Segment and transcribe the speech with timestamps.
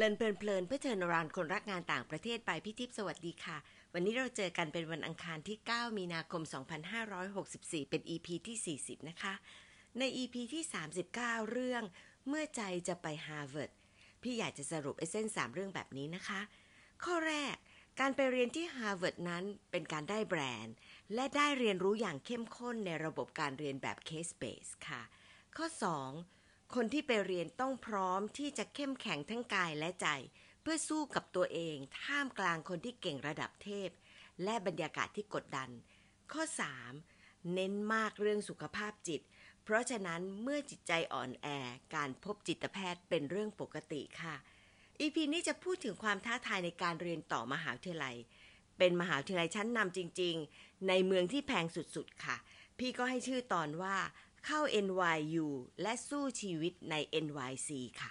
[0.00, 3.56] Learn เพลินเพลินเพื่อเชิญชวนคนรักงานต่างประเทศไปพี่ทิพย์สวัสดีค่ะ
[3.92, 6.42] วันนี้เราเจอกันเป็นวันอังคารที่ 9 มีนาคม
[7.16, 9.34] 2564 เป็น EP ที่ 40 นะคะ
[9.98, 10.64] ใน EP ที่
[11.06, 11.82] 39 เรื่อง
[12.28, 13.70] เมื่อใจจะไปฮาร์วาร์ด
[14.22, 16.40] พี่อยากจะสรุป essence 3 เรื่องแบบนี้นะคะ
[17.04, 17.54] ข้อแรก
[18.00, 20.74] การไปเรียนที่ฮาร์วาร์ดนั้นเป็นการได้แบรนด์
[21.14, 25.02] และได้เรียนรู้อย่างเข้มข้นในระบบการเรียนแบบ case-based ค่ะ
[25.56, 25.66] ข้อ
[26.06, 26.37] 2
[26.74, 30.08] คนที่ไปเรียนต้องพร้อมที่จะเข้มแข็งทั้งกายและใจ
[30.62, 33.90] เพื่อสู้กับตัวเอง ท่ามกลางคนที่เก่งระดับเทพ
[34.44, 35.70] และบรรยากาศที่กดดัน
[36.32, 36.42] ข้อ
[36.96, 39.20] 3 เน้นมากเรื่องสุขภาพจิต
[39.64, 41.46] เพราะฉะนั้นเมื่อจิตใจอ่อนแอ
[41.94, 44.36] การพบจิตแพทย์เป็นเรื่องปกติค่ะ
[45.00, 48.16] อีพีนี้จะพูดถึงความท้าทายในการเรียนต่อมหาวิทยาลัย
[48.78, 52.36] เป็นมหาวิทยาลัยชั้นนำจริง ๆ ในเมืองที่แพงสุดๆค่ะ
[52.78, 53.96] พี่ก็ให้ชื่อตอนว่า
[54.46, 55.46] เข้า NYU
[55.82, 56.94] และสู้ชีวิตใน
[57.24, 58.10] NYC ค่ะ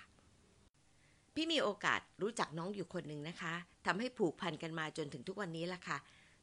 [1.36, 3.54] พี่มีโอกาสรู้จักน้องอยู่คนหนึ่งนะคะ
[3.86, 5.98] ทำให้ผูกพันกันมาจนถึงทุกวันนี้ละค่ะ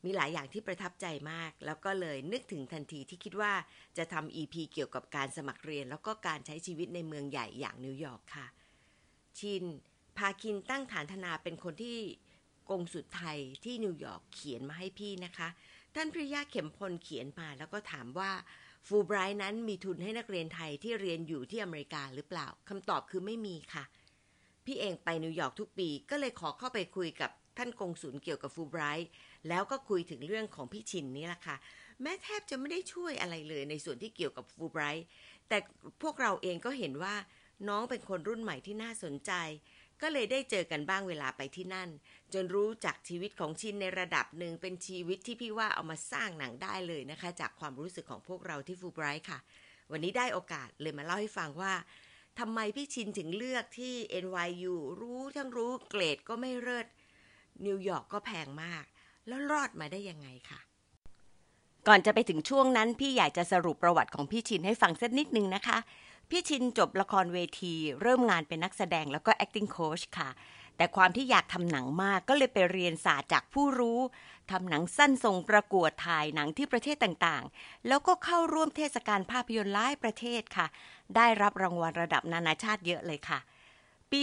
[0.04, 3.52] มีหลายอย่างที่ประทับใจมาก แล้วก็เลยนึกถึงทันทีที่คิดว่า
[3.96, 8.46] จะทำ EP เกี่ยวกับการสมัครเรียน แล้วก็การใช้ชีวิตในเมืองใหญ่อย่างนิวยอร์กค่ะ
[9.38, 9.64] ชิน
[10.18, 11.98] พาคินตั้งฐานธนาเป็นคนที่
[12.70, 15.48] กงสุดไทยที่นิวยอร์กเขียนมาให้พี่นะคะ
[15.94, 18.30] ท่านพริยาเข็มพลเขียนมาแล้วก็ถามว่า
[18.88, 23.84] ฟูไบรท์นั้นมีทุนให้นักเรียนไทยที่เรียนอยู่ที่อเมริกาหรือเปล่าคำตอบคือไม่มีค่ะ
[24.64, 29.10] พี่เองไปนิวยอร์กทุกปีก็เลยขอเข้าไปคุยกับท่านกงสุลเกี่ยวกับฟูไบรท์
[29.48, 31.56] แล้วก็คุยถึงเรื่องของพี่ชินนี่แหละค่ะ
[32.02, 35.06] แม้แทบจะไม่ได้ช่วยอะไรเลยในส่วนที่เกี่ยวกับฟูไบรท์
[35.48, 35.58] แต่
[36.02, 37.14] พวกเราเองก็เห็นว่า
[37.68, 39.32] น้องเป็นคนรุ่นใหม่ที่น่าสนใจ
[40.06, 41.88] ก็เลยได้เจอกันบ้างเวลาไปที่นั่น
[42.34, 49.38] จนรู้จักชีวิตของชินในระดับหนึ่งเป็นชีวิตที่พี่ว่าเอามาสร้างหนังได้เลยนะคะ จากความรู้สึกของพวกเราที่ฟูไบรท์ค่ะ
[49.90, 51.74] วันนี้ได้โอกาสเลยมาเล่าให้ฟังว่า
[52.38, 53.94] ทำไมพี่ชินถึงเลือกที่
[54.24, 56.86] NYU รู้ทั้งรู้เกรดก็ไม่เลิศ
[57.66, 58.84] นิวยอร์กก็แพงมาก
[59.28, 60.60] แล้วรอดมาได้ยังไงค่ะ
[61.88, 65.78] ก่อนจะไปถึงช่วงนั้น พี่อยากจะสรุปประวัติของพี่ชินให้ฟังสักนิดนึงนะคะ
[66.30, 70.30] พี่ชินจบละครเวที เริ่มงานเป็นนักแสดงแล้วก็ acting coach ค่ะ
[70.76, 74.00] แต่ความที่อยากทำหนังมากก็เลยไปเรียนศาสตร์จากผู้รู้
[74.50, 80.66] ทำหนังสั้นส่งประกวดถ่ายหนังที่ประเทศต่างๆ แล้วก็เข้าร่วมเทศกาลภาพยนตร์หลายประเทศค่ะ
[81.16, 83.38] ได้รับรางวัลระดับนานาชาติเยอะเลยค่ะ
[84.12, 84.20] ปี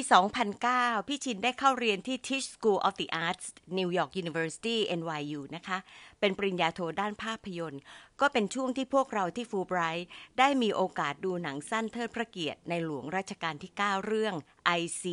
[0.54, 3.46] 2009 พี่ชินได้เข้าเรียนที่ Tisch School of the Arts
[3.78, 5.78] New York University NYU นะคะ
[6.20, 7.82] เป็นปริญญาโทด้านภาพยนตร์
[8.22, 10.08] ก็เป็นช่วงที่พวกเราที่ฟูไบรท์
[10.40, 14.36] ได้มีโอกาสดูหนังสั้นเทิดพระเกียรติในหลวงรัชกาลที่ 9 เรื่อง
[14.80, 15.04] IC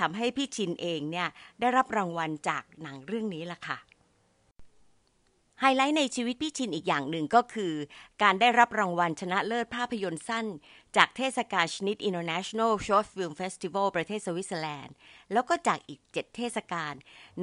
[0.00, 1.28] ทำให้พี่ชินเองเนี่ย
[1.60, 3.78] ได้รับรางวัลจากหนังเรื่องนี้ล่ะค่ะ
[5.60, 7.72] ไฮไลท์ในชีวิตพี่ชินอีกอย่างหนึ่งก็คือ
[8.22, 10.46] การได้รับรางวัลชนะเลิศภาพยนตร์สั้น
[10.96, 14.94] จากเทศกาล shnit International Short Film Festival ประเทศสวิตเซอร์แลนด์
[15.32, 16.94] แล้วก็จากอีก 7 เทศกาล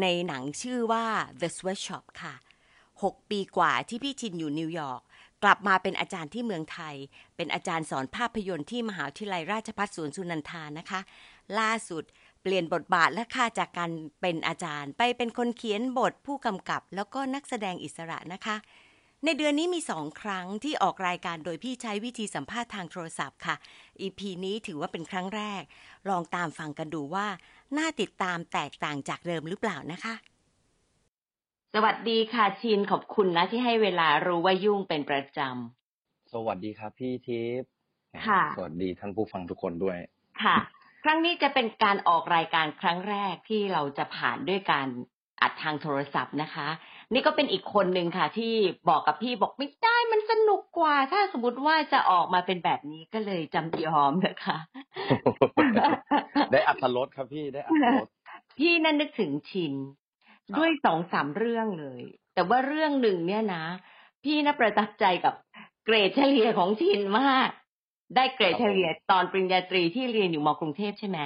[0.02, 1.06] ในหนังชื่อว่า
[1.42, 2.36] The Sweatshop ค่ะ
[2.84, 5.02] 6 ปีกว่าที่พี่ชินอยู่นิวยอร์ก
[5.44, 6.96] กลับมาเป็นอาจารย์ที่เมืองไทย
[7.36, 11.02] เป็นอาจารย์สอนภาพยนตร์ที่มหาวิทยาลัยราชภัฏสวนสุนันทานะคะ
[11.60, 12.04] ล่าสุด
[12.46, 13.92] เปลี่ยนบทบาทและค่าจากการ
[14.22, 18.56] เป็นอาจารย์ ไปเป็นคนเขียนบทผู้กำกับ แล้วก็นักแสดงอิสระนะคะ
[19.24, 23.56] ในเดือนนี้มีสองครั้งที่ออกรายการโดยพี่ใช้วิธีสัมภาษณ์ทางโทรศัพท์ค่ะ
[24.02, 25.64] EP นี้ถือว่าเป็นครั้งแรก
[26.10, 27.28] ลองตามฟังกันดูว่า
[27.78, 30.14] น่าติดตามแตกต่างจากเดิมหรือเปล่านะคะ
[31.74, 35.40] สวัสดีค่ะชินขอบคุณนะที่ให้เวลารู้ว่ายุ่งเป็นประจ
[36.34, 37.70] สวัสดีครับพี่ทิพย์
[38.28, 40.58] ค่ะ สวัสดีท่านผู้ฟังทุกคนด้วยำค่ะ
[41.06, 44.88] ครั้งนี้จะเป็นการออกรายการครั้งแรกที่เราจะผ่านด้วยการ
[45.42, 46.68] อัดทางโทรศัพท์นะคะ
[47.14, 48.54] นี่ก็เป็นอีกคนหนึ่งค่ะ ที่
[48.90, 54.58] บอกกับพี่บอกไม่ได้มันสนุกกว่า ถ้าสมมติว่าจะออกมาเป็นแบบนี้ก็เลยจำยอมนะคะ
[56.52, 58.08] ได้อัตรสครับพี่ได้อัตรส
[58.60, 59.74] พี่นั่นนึกถึงชิน
[60.28, 62.02] ครับด้วยสองสามเรื่องเลย
[62.34, 63.66] แต่ว่าเรื่องหนึ่งเนี่ยนะ
[64.24, 65.34] พี่น่าประทับใจกับ
[65.86, 67.50] เกรดเฉลี่ยของชินมาก
[68.16, 71.20] ได้เกรดเฉลี่ยตอนปริญญาตรีที่เรียนอยู่มกรุงเทพใช่ไหม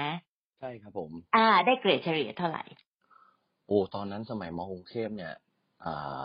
[0.59, 2.63] ใช่ครับผม อ่า ได้เกรดเฉลี่ยเท่าไหร่
[3.67, 5.33] โอ้ตอนนั้นสมัยมกรุงเทพเนี่ย
[5.85, 6.23] อ่า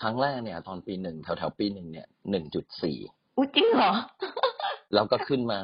[0.00, 2.98] ครั้งแรกเนี่ย ตอนปีหนึ่งแถวแถวๆปีหนึ่งเนี่ยหนึ่งจุดสี่
[3.36, 3.92] อุ้ยจริงเหรอ
[4.94, 5.60] แล้วก็ขึ้นมา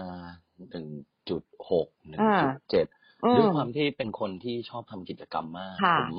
[0.71, 0.87] หนึ่ง
[1.31, 2.87] จุดหกหนึ่งอ่าจุดเจ็ด
[3.25, 6.11] อืด้วยมความที่เป็นคนที่ชอบทำกิจกรรมมากค่ะผม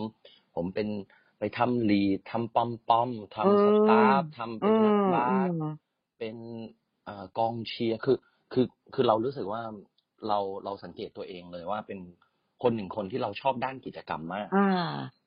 [0.55, 0.87] ผมเป็น
[1.39, 3.09] ไปทำลีดทำปอมปอม
[3.43, 5.63] อืทำสมตาฟทำเป็อืนนักมบาอืสม
[6.17, 6.35] เป็น
[6.86, 8.17] เอ่อกองเชียร์คือ
[8.53, 9.61] คือคือเรารู้สึกว่า
[10.27, 11.99] เราเราสังเกตตัวเองเลยว่าเป็น
[12.63, 14.67] คนหนึ่งคนที่เราชอบด้านกิจกรรมมาก อ่า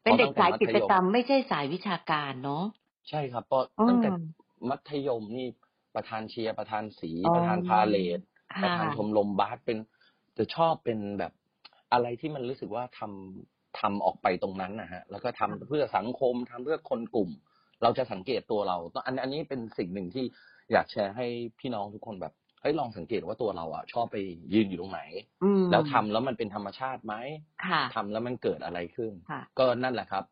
[0.02, 2.64] เป็นเด็กสายกิจกรรมเพราะตั้งแต่มัธยมไม่ใช่สายวิชาการเนาะ
[3.08, 4.14] ใช่ครับเพราะอืตั้งแต่ม
[4.70, 5.46] มัธยมนี่
[5.94, 8.20] ประธานเชียร์ประธานสีอ๋อประธานพาเลท
[8.62, 9.78] ประค่ะธานชมรมบาสเป็น
[10.38, 11.32] จะชอบเป็นแบบ
[11.92, 17.30] อะไรที่มันรู้สึกว่าทำทำออกไปตรงนั้นนะฮะ แล้วก็ทำเพื่อสังคมทำเพื่อคนกลุ่ม
[17.82, 20.24] เราจะสังเกตตัวเราอันอันนี้เป็นสิ่งหนึ่งที่
[20.72, 21.26] อยากแชร์ให้
[21.60, 24.16] พี่น้องทุกคนแบบเฮ้ยลองสังเกตว่าตัวเราอะชอบไป
[24.54, 25.00] ยืนอยู่ตรงไหน
[25.44, 27.14] อืมแล้วทำแล้วมันเป็นธรรมชาติไหม
[27.66, 30.24] ค่ะทำแล้วมันเกิดอะไรขึ้นค่ะก็นั่นแหละครับ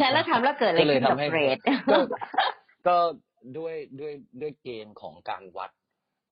[0.00, 1.58] แต่แล้วทำแล้วเกิดอะไรก็เลยขึ้นกับทำให้เกรด
[1.92, 1.98] ก็
[2.88, 2.96] ก็
[3.58, 5.70] ด้วยด้วยด้วยเกณฑ์ของการวัด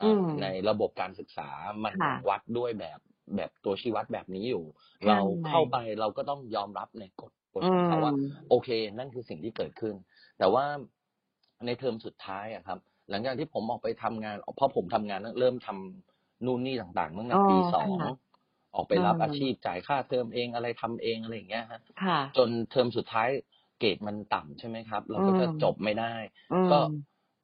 [0.02, 1.50] อืมในระบบการศึกษา
[1.84, 2.98] มันค่ะวัดด้วยแบบ
[3.36, 4.64] แบบตัวชี้วัดแบบนี้อยู่
[5.00, 5.18] ใช่เรา
[5.48, 8.68] เข้าไปเราก็ต้องยอมรับในกฎกฎของเขาว่าอืมโอเค
[8.98, 9.94] นั่นคือสิ่งที่เกิดขึ้น
[10.38, 10.64] แต่ว่า
[11.66, 12.78] ในเทอมสุดท้ายอะครับ
[13.10, 18.08] หลังจากที่ผมออกไปทำงานเพราะผมทำงานเริ่มทำนู่นนี่ต่างๆตั้งแต่ปีอ๋อสองค่ะ
[18.74, 23.28] ออกไปรับอืมอาชีพจ่ายค่าเทอมเองอะไรทำเองอะไรอย่างเงี้ยฮะค่ะจนเทอมสุดท้าย
[23.78, 26.14] เกรดมันต่ำใช่ไหมครับ เราก็จะอืมจบไม่ได้
[26.50, 26.78] อืมก็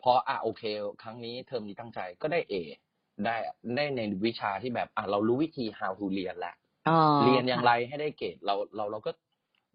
[0.02, 0.62] พออะโอเค
[1.02, 2.54] ครั้งนี้เทอมนี้ตั้งใจก็ได้เอ
[3.24, 3.36] ได้
[3.76, 6.54] ได้ในวิชาที่แบบอะเรารู้วิธี how to เรียนแล้ว
[6.86, 6.92] อ๋อ
[7.22, 9.10] เรียนอย่างไรให้ได้เกรดเราเราเราก็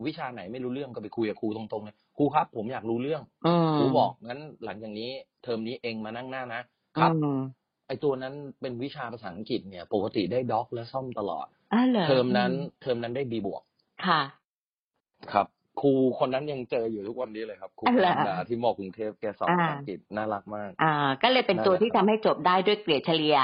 [0.07, 5.09] วิชาไหนไม่รู้เรื่องก็ไปคุยกับครูตรงๆเลยครูครับ ผมอยากรู้เรื่องอืมครูบอกงั้นหลังจากนี้
[5.43, 6.61] เทอมนี้เองมานั่งหน้านะ
[6.97, 7.39] ครับอืม
[7.87, 12.51] ไอตัวนั้นเป็นวิชาภาษาอังกฤษเนี่ย ปกติได้ด็อกและซ่อมตลอดอ๋อเหรอเทอมนั้น
[12.81, 13.63] เทอมนั้นได้บีบวก
[14.05, 14.21] ค่ะ
[15.31, 15.47] ครับ
[15.81, 20.93] ครูคนนั้นยังเจออยู่ทุกวันนี้เลยครับครูอ๋อเหรอธรรมดาที่มอกรุงเทพแกสอนอ่าภาษาอังกฤษน่ารักมาก อ่า
[21.23, 23.37] ก็เลยเป็นตัวนั่นแหละที่ครัทำบให้จบได้ด้วยเกรดเฉลี่ย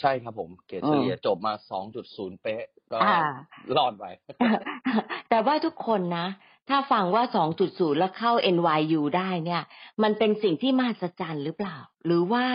[0.00, 1.52] ใช่ครับผมเกรดอืมเฉลี่ยจบมา
[2.02, 3.06] 2.0 เป๊ะก็อ่า
[3.76, 4.04] รอดไป
[5.30, 6.26] แต่ว่าทุกคนนะ
[6.68, 7.22] ถ้าฟังว่า
[7.60, 9.62] 2.0 แล้วเข้า NYU ได้เนี่ย
[10.02, 11.76] มันเป็นสิ่งที่มหัศจรรย์หรือเปล่า
[12.06, 12.46] หรือว่า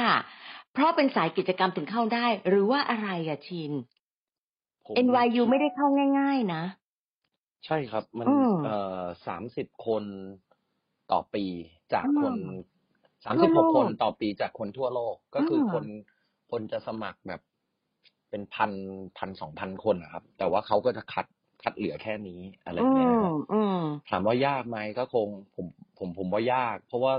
[0.74, 3.71] เพราะเป็นสายกิจกรรมถึงเข้าได้ หรือว่าอะไรอะชิน
[4.88, 5.88] ผม NYU ไม่ได้เข้า
[6.19, 6.63] ง่าย ๆ นะ
[7.65, 10.03] ใช่ครับ มันอืมเอ่อสามสิบคน
[11.12, 11.45] ต่อปี
[11.94, 12.36] จากอืมคน
[13.25, 15.86] สามทั่สิบวหโลกกคนต่อปีจากคนทั่วโลกก็คืออมคน
[16.50, 17.42] คนจะสมัครแบบ
[18.30, 18.72] เป็นพัน
[19.18, 21.25] พันสองพันคนนะครับ แต่ว่าเขาก็จะคัด
[21.63, 23.78] คัดเหลือแค่นี้อะไรออืย่างเงี้ยมนะครับอืม
[24.10, 25.68] ถามว่ายากไหมก็คงผม
[25.98, 27.13] ผมผมว่ายาก เพราะว่า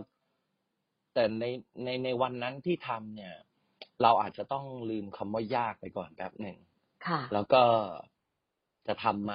[1.14, 1.44] แต่ใน
[1.84, 3.34] ในในวันนั้นที่ทำเนี่ย
[4.02, 6.58] เราอาจจะต้องลืมคำว่ายากไปก่อนแป๊บหนึ่ง
[7.06, 7.62] ค่ะแล้วก็
[8.86, 9.34] จะทำไหม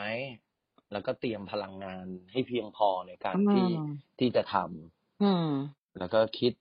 [0.92, 3.70] แล้วก็เตรียมพลังงานให้เพียงพอในการอืมที่
[4.20, 5.50] ที่จะทำอืม
[5.98, 6.54] แล้วก็คิด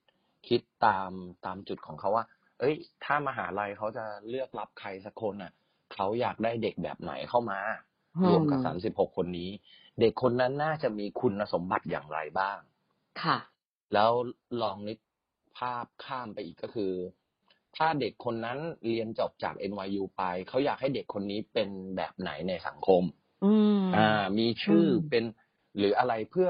[0.47, 1.11] คิดตาม
[1.45, 2.25] ตามจุดของเขาว่า
[2.59, 5.51] เอ้ย ถ้ามหาลัยเขาจะเลือกรับใครสักคนอะ
[5.93, 7.59] เขาอยากได้เด็กแบบไหนเข้ามา
[8.17, 9.49] อืมรวมกับสามสิบหกคนนี้
[9.99, 12.57] เด็กคนนั้นน่าจะมีคุณสมบัติอย่างไรบ้าง
[13.21, 13.37] ค่ะ
[13.93, 14.11] แล้ว
[14.61, 14.97] ลองนึก
[15.57, 16.93] ภาพข้ามไปอีกก็คือ
[17.77, 18.59] ถ้าเด็กคนนั้น
[18.89, 23.03] เรียนจบจาก NYU ไป เขาอยากให้เด็กคนนี้เป็นแบบไหนในสังคม
[23.45, 25.23] อืมอ่า มีชื่ออมเป็น
[25.77, 26.49] หรืออะไรเพื่อ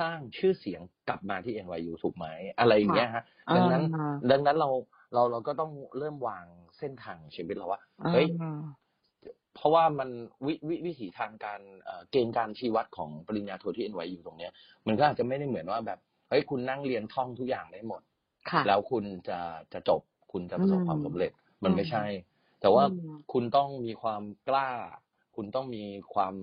[0.00, 2.26] สร้างชื่อเสียงกลับมาที่ NYU ถูกไหม
[2.58, 3.24] อะไรอย่างเงี้ยฮะ
[3.56, 4.70] ดังนั้นอ่าดังนั้นเรา
[5.12, 6.46] เราเราก็ต้องเริ่มวาง
[6.78, 7.80] เส้นทางชีวิตเราว่า
[8.12, 8.58] เฮ้ยอืม
[9.54, 10.08] เพราะว่ามัน
[10.46, 14.52] วิวิวิถีทางการเอ่อเกณฑ์การชี้วัดของปริญญาโทที่ NYU ตรงเนี้ย
[14.86, 15.98] มันก็อาจจะไม่ได้เหมือนว่าแบบ
[16.28, 18.02] เฮ้ยคุณนั่งเรียนท่องทุกอย่างได้หมด
[18.50, 19.38] ค่ะแล้วคุณจะ
[19.72, 20.02] จะจบ
[20.32, 21.30] คุณจะประสบอืมความสำเร็จ
[21.64, 22.04] มันอืมไม่ใช่
[22.60, 24.70] แต่ว่าอืมคุณต้องมีความกล้า
[25.36, 25.84] คุณต้องมี
[26.14, 26.34] ความ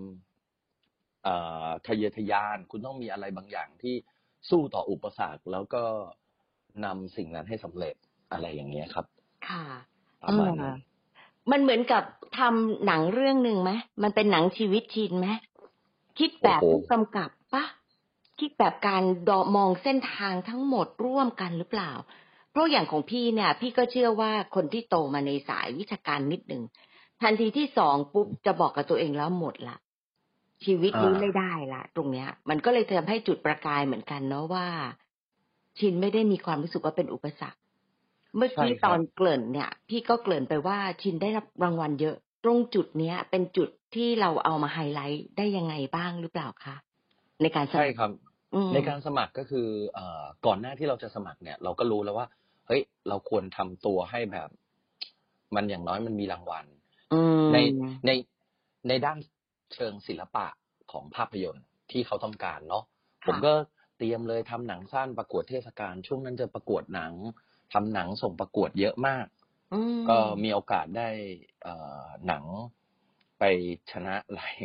[1.23, 1.35] เอ่
[1.67, 3.95] อทะเยอทะยาน คุณต้องมีอะไรบางอย่างที่
[4.49, 5.83] สู้ต่ออุปสรรคแล้วก็
[6.85, 7.95] นำสิ่งนั้นให้สำเร็จ
[8.31, 9.05] อะไรอย่างเงี้ยครับ
[9.47, 9.63] ค่ะ
[10.23, 10.77] ประมาณนั้นเออ
[11.51, 12.03] มันเหมือนกับ
[12.37, 13.71] ทำหนังเรื่องหนึ่งไหม
[14.03, 15.27] มันเป็นหนังชีวิตชินไหม
[16.19, 17.65] คิดแบบโอ้โหผู้กำกับปะ
[18.39, 21.91] คิดแบบการดอมองเส้นทางทั้งหมดร่วมกันหรือเปล่า
[22.51, 26.63] เพราะอย่างของพี่เนี่ย พี่ก็เชื่อว่าคนที่โตมาในสายวิชาการนิดหนึ่ง
[27.21, 29.77] ทันทีที่สองปุ๊บจะบอกกับตัวเองแล้วหมดละ
[30.65, 34.67] ชีวิตนี้อ่าไม่ได้ละตรงเนี้ย มันก็เลยทำให้จุดประกายเหมือนกันเนาะว่า
[35.79, 37.59] ชินไม่ได้มีความรู้สึกว่าเป็นอุปสรรค
[38.37, 46.75] เมื่อกี้ใช่ครับตอนเกริ่นเนี่ย พี่ก็เกริ่นไปว่าชินได้รับรางวัลเยอะ ตรงจุดเนี้ย เป็นจุดที่เราเอามาไฮไลท์ได้ยังไงบ้างหรือเปล่าคะ
[47.41, 48.11] ในการสใช่มัครครับ
[48.55, 52.27] อืมในการสมัครก็คือเอ่อก่อนหน้าที่เราจะสมัครเนี่ย เราก็รู้แล้วว่า
[52.67, 54.49] เฮ้ย เราควรทำตัวให้แบบ
[55.55, 56.65] มันอย่างน้อยมันมีรางวัล
[57.13, 57.57] อืมใน
[58.05, 58.11] ใน
[58.87, 59.17] ในด้าน
[59.73, 60.47] เชิงศิลปะ
[60.91, 62.83] ของภาพยนตร์ที่เขาต้องการเนาะ
[63.25, 63.53] ค่ะผมก็
[63.97, 67.13] เตรียมเลยทำหนังสั้นประกวดเทศกาลช่วงนั้นจะประกวดหนัง
[67.73, 69.27] ทำหนังส่งประกวดเยอะมาก
[69.71, 71.09] อืมก็มีโอกาสได้
[71.61, 72.43] เอ่อหนัง
[73.39, 73.43] ไป
[73.91, 74.55] ชนะหลาย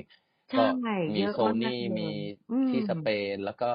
[0.50, 0.66] ใช่ก็
[1.14, 2.10] มีเยอะโซมากนี่เลยมี
[2.50, 3.70] อืมที่สเปน แล้วก็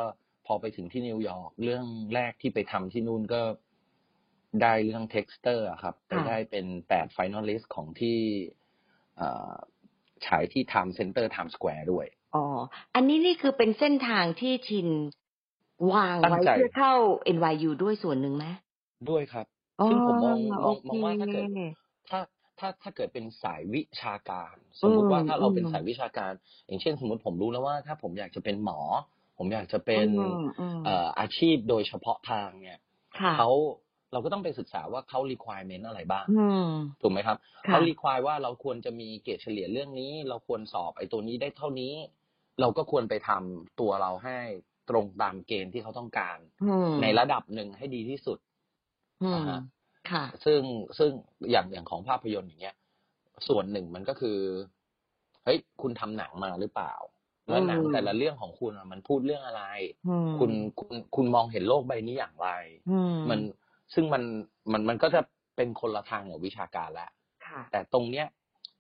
[0.46, 3.41] พอไปถึงที่นิวยอร์กเรื่องแรกที่ไปทำที่นู่นก็
[4.62, 8.19] ได้เรื่อง Texter อะครับไปค่ะได้เป็นแปด finalist ของที่
[9.17, 9.53] เอ่อ
[10.25, 12.43] ฉายที่ Time Center Time Square ด้วย อ๋อ
[12.96, 14.89] อันนี้นี่คือเป็นเส้นทางที่ชิน
[15.93, 16.93] วางตั้งไว้ใจเพื่อเข้า
[17.36, 18.46] NYU ด้วยส่วนหนึ่งไหม
[19.10, 19.46] ด้วยครับ
[19.80, 21.46] อ๋อ ซึ่งผมมองมโอองเค มองว่าถ้าเกิด
[22.10, 22.20] ถ้า
[22.60, 26.34] ถ้าถ้าเกิดเป็นสายวิชาการสมมุติว่าอืมถ้าเราเป็นอืมสายวิชาการ
[26.68, 28.80] อย่างเช่น สมมติผมรู้แล้วว่า ถ้าผมอยากจะเป็นหมอ
[29.38, 32.80] ผมอยากจะเป็นอืมอืมเอ่ออาชีพโดยเฉพาะทางเนี่ย
[33.20, 33.50] ค่ะ เขา
[34.12, 36.63] เราก็ต้องไปศึกษาว่าเขา requirement อะไรบ้าง อืม
[37.01, 37.38] ถูกไหมครับ
[37.68, 41.94] ค่ะเขา require ว่าเราควรจะมีเกรดเฉลี่ยเรื่องนี้ เราควรสอบไอ้ตัวนี้ได้เท่านี้
[42.62, 44.38] เราก็ควรไปทำตัวเราให้
[44.89, 48.38] ตรงตามเกณฑ์ที่เขาต้องการ อืม ในระดับหนึ่งให้ดีที่สุด
[49.24, 49.62] อืมอ่าฮะ
[50.12, 50.62] ค่ะ ซึ่ง
[50.97, 51.12] ซึ่ง
[51.51, 52.75] อย่างอย่างของภาพยนตร์อย่างเงี้ย
[53.47, 54.38] ส่วนหนึ่งมันก็คือ
[55.43, 56.93] เฮ้ยคุณทำหนังมาหรือเปล่า
[57.50, 59.63] แล้วหนังอืมแต่ละเรื่องของคุณอะมันพูดเรื่องอะไร
[60.07, 62.50] อืมคุณคุณคุณมองเห็นโลกใบนี้อย่างไร
[62.89, 63.39] อืมมัน
[63.93, 64.24] ซึ่งมัน
[64.71, 65.21] มันมันก็จะ
[65.55, 67.12] เป็นคนละทางกับวิชาการแล้ว
[67.45, 68.27] ค่ะแต่ตรงเนี้ย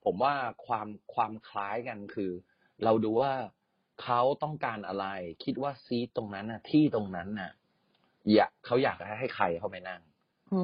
[0.03, 0.33] ผมว่า
[0.65, 2.31] ความความคล้ายกันคือ
[2.83, 3.33] เราดูว่า
[4.03, 5.05] เขาต้องการอะไร
[5.43, 7.51] คิดว่าซีทตรงนั้นน่ะ ที่ตรงนั้นน่ะ
[8.33, 10.06] อยากเขาอยากให้ใครเข้าไปนั่งอืม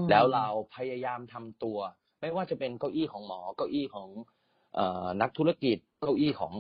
[0.10, 1.78] แล้วเราพยายามทำตัว
[2.22, 4.10] ไม่ว่าจะเป็นเก้าอี้ของหมอ เก้าอี้ของ
[4.76, 6.54] เอ่อนักธุรกิจ เก้าอี้ของ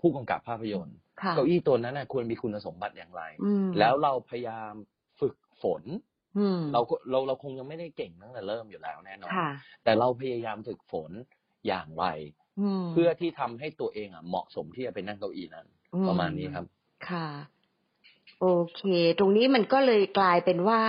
[0.00, 4.72] ผู้กำกับภาพยนตร์ค่ะเก้าอี้ตัวนั้นน่ะควรมีคุณสมบัติอย่างไรอืมแล้วเราพยายาม
[5.20, 5.82] ฝึกฝน
[6.38, 9.48] อืมเราก็เราเราคงยังไม่ได้เก่งตั้งแต่เริ่มอยู่แล้วแน่นอนค่ะ
[9.84, 11.10] แต่เราพยายามฝึกฝน
[11.66, 12.06] อย่างไร
[12.60, 16.64] อืมเพื่อที่ทำให้ตัวเองอะเหมาะสมที่จะไปนั่งเก้าอี้นั้นอืมประมาณนี้ครับ
[17.08, 17.26] ค่ะ
[18.40, 18.82] โอเค
[19.18, 20.80] ตรงนี้มันก็เลยกลายเป็นว่า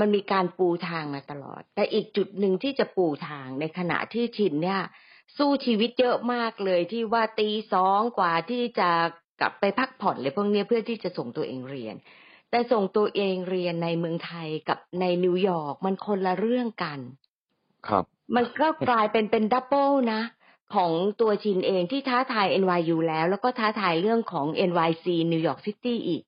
[0.00, 4.80] มันมีการปูทางมาตลอด แต่อีกจุดหนึ่งที่จะปูทางในขณะที่ชินเนี่ย
[5.38, 8.90] สู้ชีวิตเยอะมากเลยที่ว่าตีสองกว่าที่จะ
[9.40, 11.96] กลับไปพักผ่อนเลยพวกเนี้ยเพื่อที่จะส่งตัวเองเรียน
[12.50, 16.98] แต่ส่งตัวเองเรียนในเมืองไทยกับในนิวยอร์กมันคนละเรื่องกัน
[17.88, 20.22] ครับ มันก็กลายเป็นเป็น double นะ
[20.74, 26.22] ของตัวชินเองที่ท้าทาย NYU แล้ว แล้วก็ท้าทายเรื่องของ NYC New York City อีก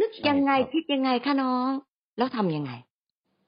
[0.00, 1.70] นึกใช่ยังไงครับคิดยังไงคะน้อง
[2.18, 2.72] แล้วทำยังไง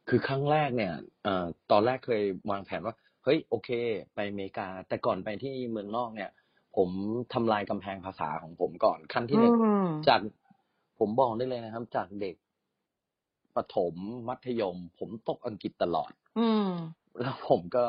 [0.09, 3.71] คือครั้งแรกเนี่ยเอ่อตอนแรกเคยวางแผนว่า เฮ้ยโอเค
[4.15, 6.31] ไปอเมริกา แต่ก่อนไปที่เมืองนอกเนี่ย
[6.77, 6.89] ผม
[7.35, 10.21] ทำลายกำแพงภาษาของผมก่อนขั้นที่หนึ่งอืมจาก
[10.99, 12.37] ผมบอกได้เลยนะครับ จากเด็ก
[13.57, 13.95] ประถม
[14.29, 16.71] มัธยม ผมตกอังกฤษตลอด อืม
[17.21, 17.87] แล้วผมก็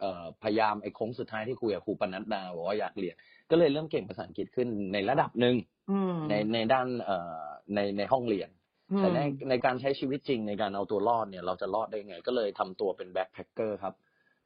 [0.00, 3.16] เอ่อพยายามไอ้โค้งสุดท้ายที่คุยกับครูปนัดดาบอกว่าอยากเรียน
[3.50, 5.56] ก็เลยเริ่มเก่งภาษาอังกฤษขึ้นในระดับหนึ่ง
[5.90, 7.44] อืมในในด้านเอ่อ
[7.74, 8.63] ในในห้องเรียนอืม
[8.98, 13.94] แต่ในในการใช้ชีวิตจริงในการเอาตัวรอดเนี่ย เราจะรอดได้ไง ก็เลยทำตัวเป็นแบ็คแพคเกอร์ครับ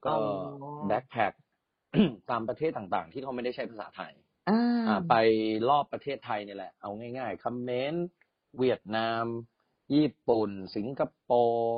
[0.07, 0.19] ก็อ๋อ
[0.89, 1.33] แบ็คแพค
[2.31, 4.13] ตามประเทศต่างๆ ที่เขาไม่ได้ใช้ภาษาไทย
[4.49, 5.15] อ่าอ่าไป
[5.69, 7.95] รอบประเทศไทยนี่แหละ เอาง่ายๆเขมเมน
[8.59, 9.25] เวียดนาม
[9.95, 11.77] ญี่ปุ่น สิงคโปร์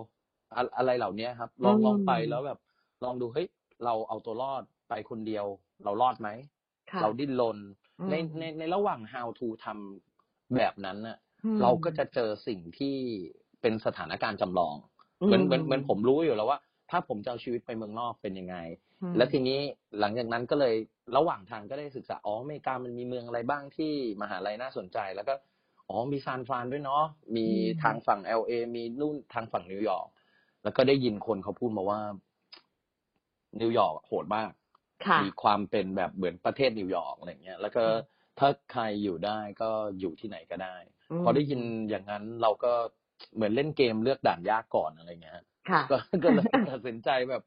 [0.57, 2.59] อะอะไรเหล่านี้ครับ ลองลองไปแล้วแบบ
[3.05, 3.49] ลองดูเฮ้ย
[3.85, 5.47] เราเอาตัวรอดไปคนเดียว
[5.85, 6.29] เรารอดไหม
[6.93, 7.59] ค่ะเราดิ้นรน
[8.01, 11.30] อืมในในในระหว่าง how to ทำแบบนั้นน่ะอืม
[11.63, 12.97] เราก็จะเจอสิ่งที่
[13.61, 14.75] เป็นสถานการณ์จำลอง
[15.27, 16.59] เหมือนเหมือนเหมือนผมรู้อยู่แล้วว่า
[16.91, 18.57] ถ้าผมจะเอาชีวิตไปเมืองนอกเป็นยังไง
[19.03, 19.59] อืมแล้วทีนี้
[20.01, 20.75] หลังจากนั้นก็เลย
[21.17, 23.93] ระหว่างทางก็ได้ศึกษาอ๋ออเมริกามันมีเมืองอะไรบ้างที่
[24.23, 25.35] มหาลัยน่าสนใจ แล้วก็
[25.89, 27.05] อ๋อมีซานฟรานด้วยเนาะ
[27.37, 27.47] มี
[27.83, 30.09] ทางฝั่ง LA มีนู่นทางฝั่งนิวยอร์ก
[30.65, 32.01] แล้วก็ได้ยินคนเขาพูดมาว่า
[33.61, 34.51] นิวยอร์กโหดมาก
[35.07, 37.99] ค่ะมีความเป็นแบบเหมือนประเทศนิวยอร์กอะไรเงี้ย แล้วก็อืม
[38.39, 39.71] ถ้าใครอยู่ได้ก็
[40.01, 42.73] อยู่ที่ไหนก็ได้ม พอได้ยินอย่างนั้นเราก็
[43.35, 45.35] เหมือนเล่นเกมเลือกด่านยากก่อนอะไรเงี้ย
[45.71, 47.43] ค่ะก็ก็เลยตัดสินใจแบบ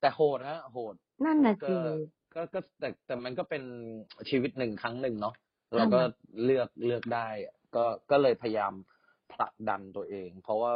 [0.00, 1.72] แต่โหดฮะโหดนั่นน่ะก็สิ
[2.34, 3.62] ก็ก็แต่แต่มันก็เป็น
[4.30, 5.34] ชีวิตหนึ่งครั้งหนึ่งเนาะ
[5.76, 6.00] เราก็
[6.44, 7.28] เลือกเลือกได้
[7.76, 8.72] ก็ก็เลยพยายาม
[9.32, 10.72] ผลักดันตัวเอง เพราะว่า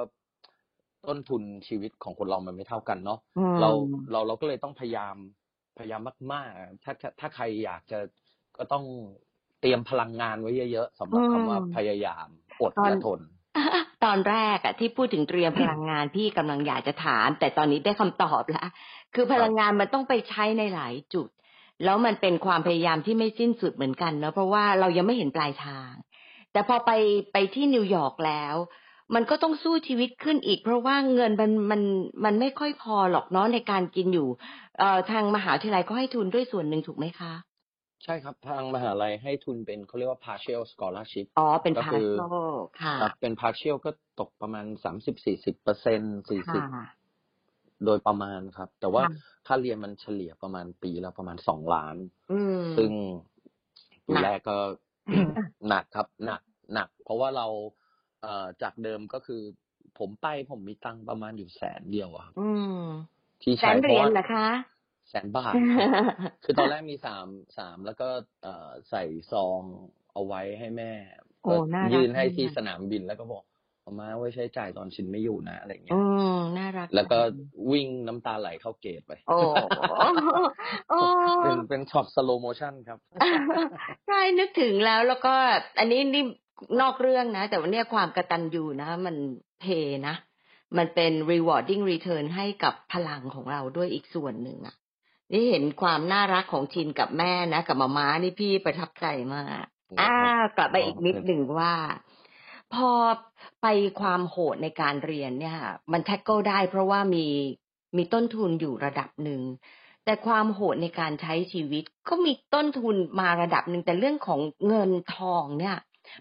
[1.08, 3.70] ต้นทุนชีวิตของคนเรามันไม่เท่ากันเนาะอืมเรา
[4.10, 5.16] เราเราก็เลยต้องพยายาม
[5.78, 6.00] พยายาม
[6.32, 7.98] มากๆถ้าถ้าถ้าใครอยากจะ
[8.56, 8.84] ก็ต้อง
[9.64, 12.26] เตรียมพลังงานไว้เยอะๆสำหรับคำว่าพยายาม
[12.62, 13.20] อดและทน
[14.04, 18.68] ตอนแรกอะที่พูดถึงเตรียมพลังงานพี่กำลังอยากจะถาม แต่ตอนนี้ได้คำตอบแล้ว
[19.14, 21.28] คือพลังงานมันต้องไปใช้ในหลายจุด
[21.84, 25.92] แล้วมันเป็นความพยายามที่ไม่สิ้นสุดเหมือนกันเนาะเพราะว่าเรายังไม่เห็นปลายทาง
[26.52, 26.90] แต่พอไป
[27.32, 28.54] ไปที่นิวยอร์กแล้ว
[29.14, 31.82] มันก็ต้องสู้ชีวิตขึ้นอีก เพราะว่าเงินมันมัน
[32.24, 34.28] มันไม่ค่อยพอหรอกเนาะในการกินอยู่
[34.78, 37.32] เอ่อทางมหาวิทยาลัยก็ให้ทุนด้วยส่วนหนึ่งถูกไหมคะ
[38.04, 42.18] ใช่ครับทางมหาลัยให้ทุนเป็นเขาเรียกว่า partial scholarship อ๋อ เป็นก็พาคือโซ
[42.82, 46.84] ค่ะครับเป็น partial ก็ตกประมาณสามสิบสี่สิบเปอร์เซ็นสี่สิบค่ะ
[47.84, 49.10] โดยประมาณครับ แต่ว่าค่ะ
[49.46, 51.96] ค่าเรียนมันเฉลี่ยประมาณปีละประมาณสองล้าน
[52.30, 52.90] อืมซึ่ง
[54.06, 54.56] ปีหนักแรกก็
[55.68, 56.40] หนักครับ หนัก
[56.74, 57.46] หนัก เพราะว่าเรา
[58.22, 59.42] เอ่อจากเดิมก็คือ
[59.98, 62.80] ผมไปผมมีตังค์ประมาณอยู่แสนเดียวอะครับอืม
[63.42, 64.46] ที่แสใช้นเพเหรีราะยญว่าเหรอคะ
[65.14, 67.26] แสนบาทครับคือตอนแรกมีสาม
[67.58, 68.08] สามแล้วก็
[68.42, 69.60] เอ่อใส่ซอง
[70.12, 70.92] เอาไว้ให้แม่
[71.42, 73.44] โอ้ก็น่ารักยื่นให้ที่มากสนามบินแล้วก็บอก
[73.82, 76.00] เอามาไว้ใช้จ่ายตอนชินไม่อยู่นะอะไรเงี้อืย
[76.36, 79.38] มน่ารัก แล้วก็จังวิ่งน้ำตาไหลเข้า gate ไปโอ้
[80.90, 80.98] โอ้
[81.44, 82.98] เป็นเป็น shot slow motion ครับ
[84.06, 85.34] ใช่ นึกถึงแล้วแล้วก็
[85.78, 86.24] อันนี้นี่
[86.80, 89.16] นอกเรื่องนะ แต่ว่าเนี่ยความกตัญญูนะ มัน
[89.60, 89.64] pay
[90.08, 90.14] นะ
[90.76, 94.74] มันเป็น rewarding return ให้กับพลังของเราด้วยอีกส่วนหนึ่งอะ
[95.34, 99.64] นี่เห็นความน่ารักของชินกับแม่นะ กับมาม้านี่พี่ประทับใจมาก
[100.00, 100.14] อ่า
[100.56, 101.74] กลับไปอีกนิดหนึ่งว่า
[102.74, 102.90] พอ
[103.62, 103.66] ไป
[104.00, 105.58] ความโหดในการเรียนเนี่ย
[105.92, 107.26] มันแท็กเกิลได้เพราะว่ามี
[107.96, 109.42] มีต้นทุนอยู่ระดับหนึ่ง
[110.04, 115.76] แต่ความโหดในการใช้ชีวิตก็มีต้นทุนมาระดับหนึ่งแต่เรื่องของเงินทองเนี่ย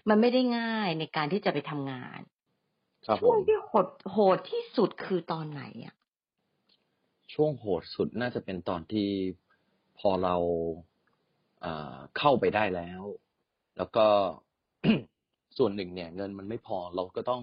[0.08, 2.20] มันไม่ได้ง่ายในการที่จะไปทำงาน
[3.06, 5.94] ครับผช่วงมที่โหดโหดที่สุดคือตอนไหนอะ
[7.34, 9.08] ช่วงโหดสุดน่าจะเป็นตอนที่
[9.98, 10.36] พอเรา
[11.64, 13.02] อ่าเข้าไปได้แล้ว
[13.76, 14.06] แล้วก็
[15.58, 17.42] ส่วนหนึ่งเนี่ย เงินมันไม่พอเราก็ต้อง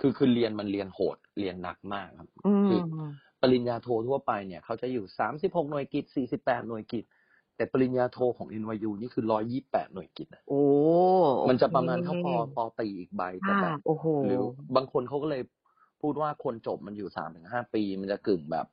[0.00, 7.04] คือคือเรียนมันเรียนโหดเรียนหนักมากครับอืคือมปริญญาโททั่วไปเนี่ยเขาจะอยู่สามสิบหกหน่วยกิตสี่สิบแปดหน่วยกิต
[7.56, 10.62] แต่ปริญญาโทของ NYU นี่คือร้อยยี่แปดหน่วยกิตนะโอ้
[11.48, 14.40] มันจะประมาณโอเท่าเคปอปอตรีอีกใบแต่ค่ะแบบโอ้โหหรือ
[14.76, 15.42] บางคนเขาก็เลย
[16.00, 18.66] พูดว่าคนจบมันอยู่สามถึงห้าปี มันจะกึ่งแบบ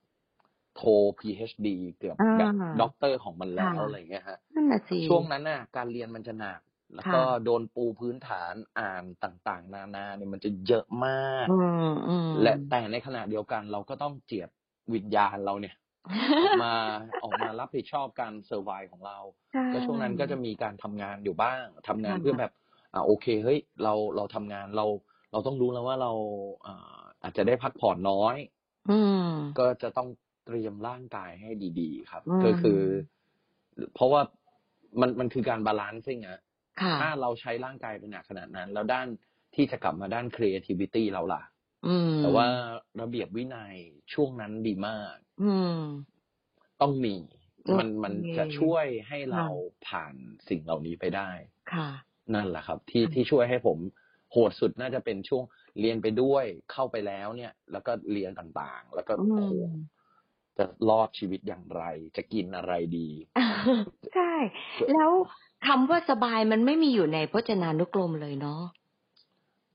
[0.76, 0.82] โท
[1.20, 1.68] PhD
[2.00, 6.60] เกือบอ่าแบบด็อกเตอร์ของมันแล้วค่ะอะไรอย่างเงี้ยฮะนั่นน่ะสิช่วงนั้นน่ะ การเรียนมันจะหนัก
[6.96, 14.50] แล้วก็ค่ะโดนปูพื้นฐานอ่านต่างๆ นานาเนี่ยมันจะเยอะมากอืมอืมและแต่ในขณะเดียวกันเราก็ต้องเจียด
[14.94, 15.76] วิญญาณเราเนี่ย
[16.42, 16.72] ออกมา
[17.24, 19.18] ออกมารับผิดชอบการ survive ของเรา
[19.52, 22.52] ใช่ก็ช่วงนั้นก็จะมีการทำงานอยู่บ้างทำงานค่ะเพื่อแบบ
[22.94, 24.86] อ่าโอเคเฮ้ยเราเราทำงานเรา
[25.32, 26.12] เราต้องรู้แล้วว่าเรา
[26.66, 28.36] อ่าอาจจะได้พักผ่อนน้อย
[28.88, 30.08] อืมก็จะต้อง
[30.50, 32.82] เตรียมร่างกายให้ดีๆ ครับอืมก็คือ
[33.94, 34.22] เพราะว่า
[35.02, 36.40] มันมันคือการ balancing อะ
[36.82, 39.08] ค่ะถ้าเราใช้ร่างกายเป็นหนักขนาดนั้น แล้วด้าน
[39.56, 41.44] ที่จะกลับมาด้าน creativity เราล่ะ
[41.88, 42.48] อืมแต่ว่า
[43.02, 43.76] ระเบียบวินัย
[44.14, 45.82] ช่วงนั้นดีมากอืม
[46.82, 47.16] ต้องมี
[47.66, 49.48] โอเคมันมันจะช่วยให้เราค่ะ
[49.88, 50.14] ผ่าน
[50.50, 51.32] สิ่งเหล่านี้ไปได้
[51.74, 51.90] ค่ะ
[52.34, 53.78] นั่นแหละครับ ที่ค่ะที่ช่วยให้ผม
[54.32, 55.44] โหดสุดน่าจะเป็นช่วง
[55.80, 59.70] เรียนไปด้วยเข้าไปแล้วเนี่ย แล้วก็เรียนต่างๆ แล้วก็อืโอ้โหม
[60.60, 61.84] จะรอดชีวิตอย่างไร
[62.18, 63.10] จะกินอะไรดี
[64.16, 64.32] ใช่
[64.94, 65.12] แล้ว
[65.68, 68.62] คำว่าสบายมันไม่มีอยู่ในพจนานุกรมเลยเนาะ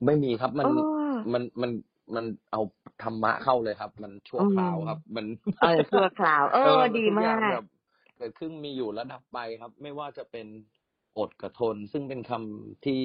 [0.05, 0.69] ไม่มีครับมันเอ
[1.11, 1.71] อมันมัน
[2.15, 2.61] มันเอา
[3.03, 5.25] ธรรมะเข้าเลยครับ มันชั่วคราวครับ มัน
[5.61, 7.65] เออชั่วคราว เออมันดีทุกอย่มางกแบบ
[8.17, 10.47] เกิดขึ้นมีอยู่ระดับไปครับ ไม่ว่าจะเป็น
[11.17, 13.03] อดกับทน ซึ่งเป็นคำที่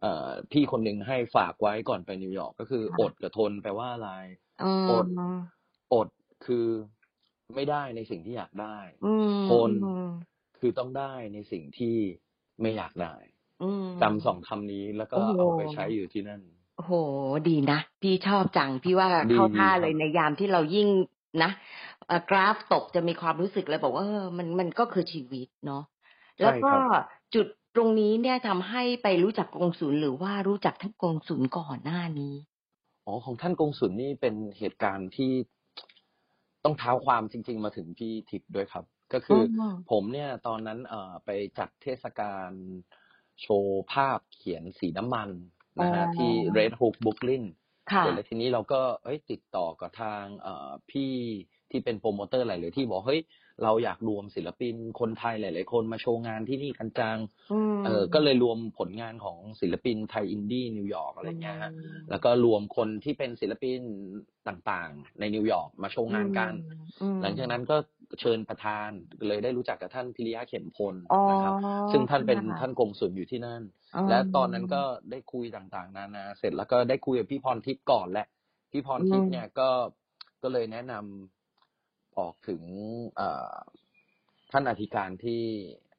[0.00, 4.10] เอ่อพี่คนหนึ่งให้ฝากไว้ก่อนไปนิวยอร์กก็คือค่ะอดกับทนแปลว่าอะไร
[4.62, 5.06] อืมอด
[5.94, 6.08] อด
[6.46, 6.66] คือ
[7.54, 10.08] ไม่ได้ในสิ่งที่อยากได้อืมทนอืม
[10.58, 11.96] คือต้องได้ในสิ่งที่
[12.62, 13.14] ไม่อยากได้
[13.62, 16.42] อืมจำสองคำนี้แล้วก็โอ้โหเอาไปใช้อยู่ที่นั่น
[16.76, 16.92] โอ้โห
[17.48, 20.88] ดีนะ พี่ชอบจัง พี่ว่าดีเข้าท่าครับเลยในยามที่เรายิ่ง
[21.42, 21.50] นะ
[22.06, 25.82] เอ่อกราฟตกจะมีความรู้สึกเลยบอกว่าเออมันมันก็คือชีวิตเนาะ
[26.40, 27.04] แล้วก็ใช่ครับ
[27.34, 32.34] จุดตรงนี้เนี่ยทำให้ไปรู้จักกงสุลหรือว่ารู้จักท่านกงสุลก่อนหน้านี้
[33.06, 35.32] อ๋อของท่านกงสุลนี่เป็นเหตุการณ์ที่
[36.64, 42.50] ต้องเท้าความจริง ๆ มาถึงพี่ทิพย์ด้วยครับ ก็คืออมผมเนี่ยตอนนั้นเอ่อไปจัดเทศกาล
[43.42, 45.28] โชว์ภาพเขียนสีน้ำมัน
[45.80, 47.44] นะฮะอ๋อที่ Red Hook Brooklyn
[47.92, 51.12] ค่ะเสร็จแล้วทีนี้เราก็เอ้ยติดต่อกับทางเอ่อพี่
[51.70, 53.20] ที่เป็นโปรโมเตอร์หลายๆที่บอกเฮ้ย
[53.62, 57.18] เราอยากรวมศิลปินคนไทยหลาย ๆ คนมาโชว์งานที่นี่กันจัง
[57.52, 61.72] อืมเออก็เลยรวมผลงานของศิลปินไทยอินดี้นิวยอร์กอะไรเงี้ยฮะ
[62.10, 63.80] แล้วก็รวมคนที่เป็นศิลปิน
[64.48, 66.52] ต่างๆ ในนิวยอร์กมาโชว์งานกัน
[67.00, 67.76] อืมหลังจากนั้นก็
[68.20, 68.90] เชิญประธาน
[69.28, 71.54] เลยได้รู้จักกับท่านพิริยะเข็มพลอ๋อนะครับ
[71.92, 73.62] ซึ่งท่านเป็นค่ะท่านกงสุลอยู่ที่นั่น
[73.94, 78.26] อ๋อและตอนนั้นก็ได้คุยต่างๆ นานาเสร็จแล้วก็ได้คุยกับพี่พรทิพย์ก่อนแหละ
[78.72, 79.68] พี่พรทิพย์เนี่ยก็
[80.42, 81.43] ก็เลยแนะนำ
[82.18, 82.62] ออกถึง
[83.16, 83.54] เอ่อ
[84.52, 85.42] ท่านอธิการที่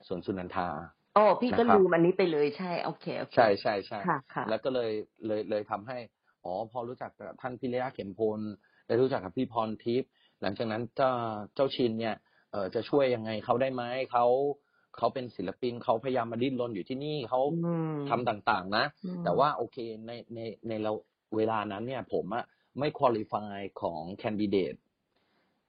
[0.07, 0.69] สวนสุนันทา
[1.13, 4.91] โอ้พี่ก็นะครับลืมอันนี้ไปเลยใช่โอเคโอเคใช่ใช่ใช่ค่ะค่ะแล้วก็เลย
[5.25, 5.97] เลยเลยทำให้
[6.43, 8.39] อ๋อพอรู้จักกับท่านพิริยะเข็มพล
[8.87, 10.09] ได้รู้จักกับพี่พรทิพย์
[10.41, 11.11] หลังจากนั้นเจ้า
[11.55, 12.15] เจ้าชินเนี่ย
[12.51, 14.25] เออจะช่วยยังไงเขาได้ไหมเขา
[14.97, 20.91] เขาเป็นศิลปินเขาพยายามมาดิ้นรนอยู่ที่นี่เขาอืมทำต่างๆ นะอืมแต่ว่าโอเคในในในเรา
[21.35, 22.45] เวลานั้นเนี่ยผมอะ
[22.79, 24.75] ไม่ qualify ของ candidate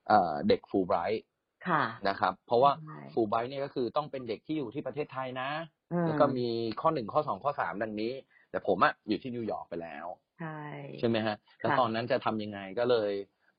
[0.08, 1.24] เอ่อเด็กฟูไบรท์
[1.68, 5.50] ค่ะนะครับ เพราะว่าใช่ฟูไบรท์เนี่ยก็คือต้องเป็นเด็กที่อยู่ที่ประเทศไทยนะ
[5.92, 6.48] อืมแล้วก็มี
[6.80, 8.12] ข้อหนึ่งข้อสองข้อสามดังนี้
[8.50, 10.06] แต่ผมอะอยู่ที่นิวยอร์กไปแล้ว
[10.38, 10.58] ใช่
[10.98, 13.12] ใช่ไหมฮะแล้วค่ะตอนนั้นจะทำยังไงก็เลย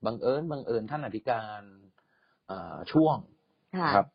[0.06, 1.62] บังเอิญบังเอิญท่านอธิการ
[2.48, 3.18] เอ่อช่วง
[3.78, 4.08] ค่ะครับ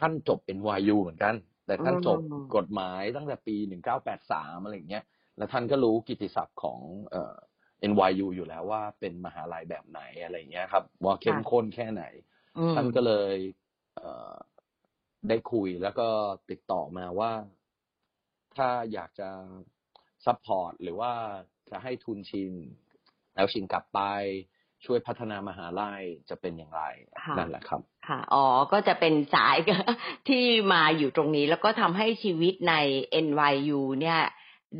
[0.00, 1.34] ท่านจบ NYU เหมือนกัน
[1.66, 3.56] แต่ท่านจบอืมกฎหมายตั้งแต่ปี
[4.10, 5.04] 1983 อะไรอย่างเงี้ย
[5.36, 7.36] และท่านก็รู้กิตติศัพท์ของเอ่อ
[7.90, 12.04] NYU อยู่แล้วว่าเป็นมหาลัยแบบไหนอะไรเงี้ยครับ ว่าเข้มข้นแค่ไหน
[12.58, 13.36] อืมท่านก็เลย
[13.96, 14.34] เอ่อ
[15.28, 16.08] ได้คุยแล้วก็
[16.50, 17.32] ติดต่อมาว่า
[18.56, 19.28] ถ้าอยากจะ
[20.26, 21.12] support หรือว่า
[21.70, 22.52] จะให้ทุนชิน
[23.34, 24.00] แล้วชินกลับไป
[24.84, 26.82] ช่วยพัฒนามหาลัยจะเป็นอย่างไร
[27.22, 29.56] ค่ะนั่นแหละครับ ค่ะ อ๋อ ก็จะเป็นสาย
[30.28, 32.74] ที่มาอยู่ตรงนี้ แล้วก็ทำให้ชีวิตใน
[33.26, 34.20] NYU เนี่ย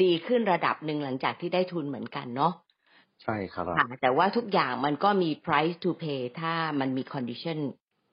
[0.03, 2.53] ดีขึ้นระดับหนึ่งหลังจากที่ได้ทุนเหมือนกันเนาะ
[3.23, 7.59] ใช่ครับค่ะแต่ว่าทุกอย่างมันก็มี price to pay ถ้ามันมี condition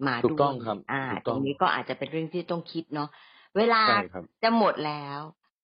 [0.08, 3.10] มาถูกด้วยต้องครับอ่าถูกตต้รองงนี้ก็อาจจะเป็นเรื่องที่ต้องคิดเนาะ
[3.58, 5.20] เวลาใช่ครับจะหมดแล้ว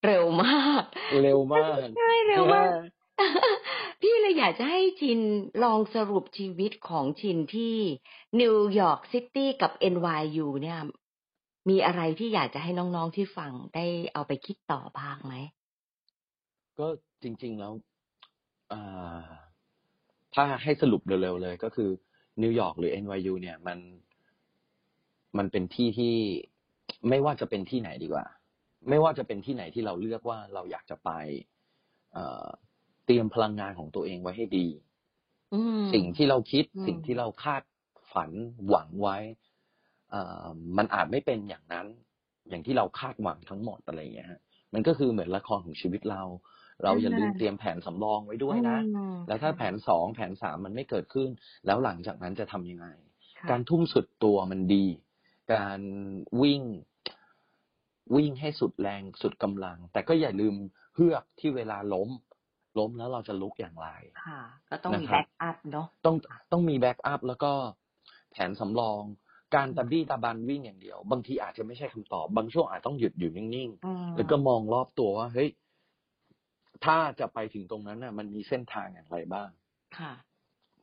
[0.06, 0.84] เร็วมาก
[1.22, 2.72] เร็วมากใช่เร็วมาก
[4.02, 5.20] พี่เลยอยากจะให้ชิน
[5.64, 7.78] ลองสรุปชีวิตของชินที่
[8.42, 10.80] นิวยอร์กซิตี้กับ NYU เนี่ย
[11.70, 15.36] มีอะไรที่อยากจะให้น้องๆที่ฟังได้เอาไปคิดต่อบ้างไหม
[16.80, 16.88] ก็
[17.24, 17.95] จริง ๆ แล้วอ่า
[20.36, 21.90] ถ้าให้สรุปเร็วๆเลย ก็คือ
[22.42, 23.80] นิวยอร์กหรือ NYU เนี่ยมัน
[25.38, 26.16] มันเป็นที่ที่
[27.10, 28.26] ไม่ว่าจะเป็นที่ไหนดีกว่า
[28.90, 31.10] ไม่ว่าจะเป็นที่ไหนที่เราเลือกว่าเราอยากจะไป
[32.14, 32.48] เอ่อ
[33.06, 34.68] เตรียมพลังงานของตัวเองไว้ให้ดี
[35.54, 37.62] อืมสิ่งที่เราคิดอืมสิ่งที่เราคาด
[38.14, 38.32] ฝัน
[38.68, 39.18] หวังไว้
[40.10, 40.46] เอ่อ
[40.78, 41.88] มันอาจไม่เป็นอย่างนั้น
[42.50, 44.42] อย่างที่เราคาดหวังทั้งหมดอะไรอย่างเงี้ยฮะ
[44.74, 46.24] มันก็คือเหมือนละครของชีวิตเรา
[46.84, 51.30] เราอย่าลืมเตรียมแผนสำรองไว้ด้วยนะอืมแล้วถ้าแผนสองแผนสามมันไม่เกิดขึ้น
[51.66, 52.88] แล้วหลังจากนั้นจะทำยังไง
[53.38, 54.86] ค่ะการทุ่มสุดตัวมันดี
[55.54, 55.80] การ
[56.42, 56.62] วิ่ง
[58.16, 60.56] วิ่งให้สุดแรงสุดกำลัง แต่ก็อย่าลืม
[60.96, 62.10] เฮือกที่เวลาล้ม
[62.80, 63.88] ล้มแล้วเราจะลุกอย่างไร
[64.28, 66.16] ค่ะ ก็ต้องมีนะครับ backup เนาะต้อง
[66.52, 67.52] ต้องมี backup แล้วก็
[68.32, 69.02] แผนสำรอง
[69.56, 73.50] การตะบี้ตะบันวิ่งอย่างเดียว บางทีอาจจะไม่ใช่คำตอบ บางช่วงอาจต้องหยุดอยู่นิ่ง
[73.86, 75.50] อืมๆแล้วก็มองรอบตัวว่าเฮ้ย
[76.86, 79.50] ถ้าจะไปถึงตรงนั้นน่ะ มันมีเส้นทางอย่างไรบ้าง
[79.98, 80.14] ค่ะ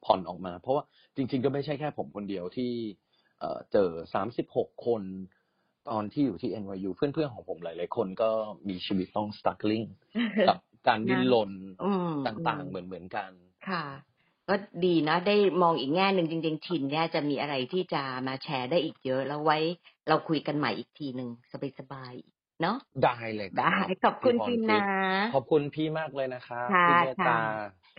[0.04, 0.84] ผ่อนออกมา เพราะว่า
[1.16, 2.72] จริง ๆ ก็ไม่ใช่แค่ผมคนเดียวที่
[3.40, 5.02] เอ่อเจอสามสิบหกคน
[5.90, 8.30] ตอนที่อยู่ที่ NYU เพื่อนๆของผมหลายๆคนก็
[8.68, 9.86] มีชีวิตต้อง struggling
[10.48, 11.50] กับการดิ้นรน
[11.84, 13.30] อืมต่างๆเหมือนเหมือนๆกัน
[13.68, 13.84] ค่ะ
[14.48, 19.58] ก็ดีนะ ได้มองอีกแง่หนึ่งจริงๆชินเนี่ยจะมีอะไรที่จะมาแชร์ได้อีกเยอะ แล้วไว้
[20.08, 21.28] เราคุยกันใหม่อีกทีหนึ่ง
[21.78, 27.38] สบายๆ เนาะได้เลยครับได้ขอบคุณพี่พรชินทินะพย์ขอบคุณพี่มากเลยนะครับค่ะที่เมตตา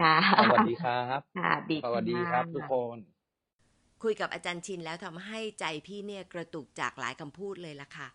[0.01, 2.97] ค่ะสวัสดีครับค่ะดีสวัสดีครับทุกคน
[4.03, 8.07] คุยกับอาจารย์ชินแล้วทำให้ใจพี่เนี่ยกระตุกจากหลายคำพูดเลยล่ะค่ะ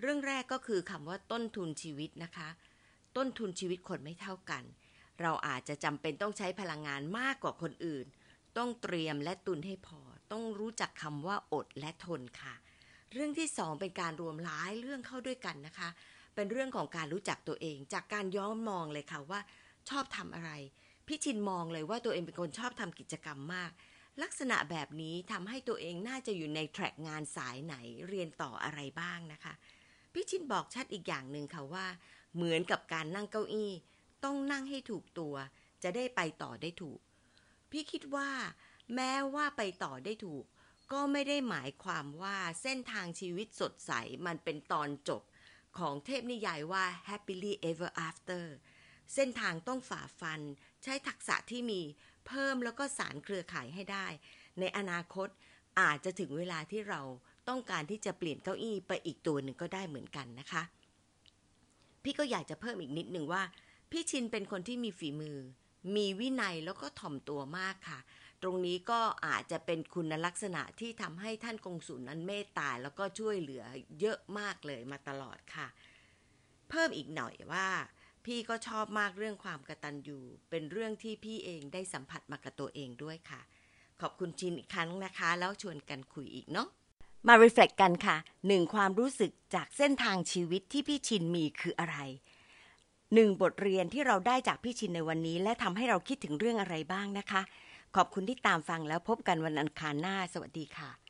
[0.00, 2.48] เรื่องแรกก็คือคำว่าต้นทุนชีวิตนะคะ
[3.16, 4.64] ต้นทุนชีวิตคนไม่เท่ากัน
[5.20, 8.06] เราอาจจะจำเป็นต้องใช้พลังงานมากกว่าคนอื่น
[8.56, 10.00] ต้องเตรียมและตุนให้พอ
[10.32, 12.54] ต้องรู้จักคำว่าอดและทนค่ะ
[13.14, 15.88] เรื่องที่สองเป็นการรวมหลายเรื่องเข้าด้วยกันนะคะ
[16.34, 19.40] เป็นเรื่องของการรู้จักตัวเอง จากการย้อนมองเลยค่ะว่า
[19.88, 20.50] ชอบทำอะไร
[21.06, 23.70] พี่ชินมองเลยว่าตัวเองเป็นคนชอบทำกิจกรรมมาก
[24.22, 27.74] ลักษณะแบบนี้ทำให้ตัวเองน่าจะอยู่ในแทร็กงานสายไหน
[28.08, 29.54] เรียนต่ออะไรบ้างนะคะ
[30.12, 31.86] พี่ชินบอกชัดอีกอย่างหนึ่งค่ะว่า
[32.34, 33.72] เหมือนกับการนั่งเก้าอี้
[34.24, 35.34] ต้องนั่งให้ถูกตัว
[35.82, 37.00] จะได้ไปต่อได้ถูก
[37.70, 38.30] พี่คิดว่า
[38.94, 40.44] แม้ว่าไปต่อได้ถูก
[40.92, 43.92] ก็ไม่ได้หมายความว่าเส้นทางชีวิตสดใส
[44.26, 45.22] มันเป็นตอนจบ
[45.78, 48.44] ของเทพนิยายว่า happily ever after
[49.14, 50.40] เส้นทางต้องฝ่าฟัน
[50.82, 51.80] ใช้ทักษะที่มี
[52.26, 54.06] เพิ่มแล้วก็สารเครือข่ายให้ได้
[54.60, 55.28] ในอนาคต
[55.80, 57.00] อาจจะถึงเวลาที่เรา
[57.48, 60.62] ต้องการที่จะเปลี่ยนเก้าอี้ไปอีกตัวหนึ่งก็ได้เหมือนกันนะคะ
[62.02, 63.42] พี่ก็อยากจะเพิ่มอีกนิดหนึ่งว่า
[63.90, 65.38] พี่ชินเป็นคนที่มีฝีมือ
[65.96, 68.00] มีวินัยแล้วก็ถ่อมตัวมากค่ะ
[68.42, 73.64] ตรงนี้ก็อาจจะเป็นคุณลักษณะที่ทำให้ท่านกงสุลนั้นเมตตาแล้วก็ช่วยเหลือ
[74.00, 75.68] เยอะมากเลยมาตลอดค่ะ
[76.68, 77.68] เพิ่มอีกหน่อยว่า
[78.24, 80.18] พี่ก็ชอบมากเรื่องความกระตัญญู
[80.50, 83.40] เป็นเรื่องที่พี่เองได้สัมผัสมากับตัวเองด้วยค่ะ
[84.00, 86.68] ขอบคุณชินอีกครั้งนะคะ แล้วชวนกันคุยอีกเนาะ
[87.28, 91.96] มา reflect กันค่ะหนึ่งความรู้สึกจากเส้นทางชีวิตที่พี่ชินมีคืออะไร
[93.14, 97.42] หนึ่งบทเรียนที่เราได้จากพี่ชินในวันนี้ และทำให้เราคิดถึงเรื่องอะไรบ้างนะคะ
[97.96, 101.09] ขอบคุณที่ตามฟังแล้วพบกันวันอังคารหน้า สวัสดีค่ะ